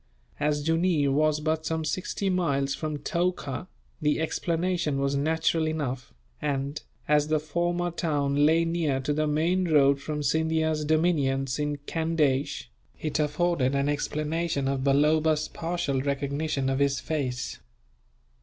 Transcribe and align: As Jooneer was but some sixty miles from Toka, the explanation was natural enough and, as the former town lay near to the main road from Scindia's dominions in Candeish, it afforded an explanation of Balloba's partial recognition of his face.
As 0.39 0.63
Jooneer 0.63 1.11
was 1.11 1.39
but 1.41 1.63
some 1.63 1.85
sixty 1.85 2.27
miles 2.27 2.73
from 2.73 2.97
Toka, 2.97 3.67
the 4.01 4.19
explanation 4.19 4.97
was 4.97 5.15
natural 5.15 5.67
enough 5.67 6.11
and, 6.41 6.81
as 7.07 7.27
the 7.27 7.39
former 7.39 7.91
town 7.91 8.43
lay 8.43 8.65
near 8.65 8.99
to 8.99 9.13
the 9.13 9.27
main 9.27 9.65
road 9.67 10.01
from 10.01 10.23
Scindia's 10.23 10.85
dominions 10.85 11.59
in 11.59 11.77
Candeish, 11.85 12.71
it 12.99 13.19
afforded 13.19 13.75
an 13.75 13.89
explanation 13.89 14.67
of 14.67 14.83
Balloba's 14.83 15.47
partial 15.47 16.01
recognition 16.01 16.67
of 16.67 16.79
his 16.79 16.99
face. 16.99 17.59